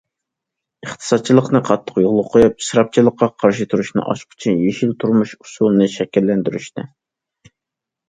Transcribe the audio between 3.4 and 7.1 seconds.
قارشى تۇرۇشنىڭ ئاچقۇچى يېشىل تۇرمۇش ئۇسۇلىنى شەكىللەندۈرۈشتە.